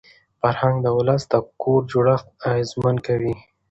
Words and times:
فرهنګ 0.39 0.75
د 0.81 0.87
ولس 0.97 1.21
د 1.31 1.33
کور 1.61 1.81
جوړښت 1.91 2.27
اغېزمن 2.49 2.95
کوي. 3.07 3.33